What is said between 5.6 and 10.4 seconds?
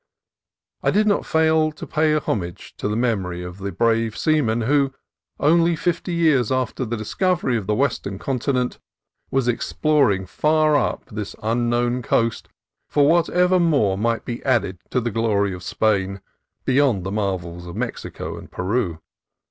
fifty years after the discovery of the Western continent, was exploring